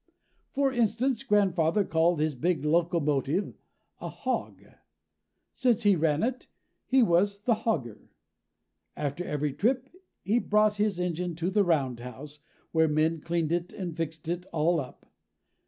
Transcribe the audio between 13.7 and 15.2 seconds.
and fixed it all up.